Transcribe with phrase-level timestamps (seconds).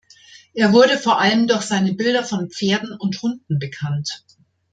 [0.55, 4.25] Er wurde vor allem durch seine Bilder von Pferden und Hunden bekannt.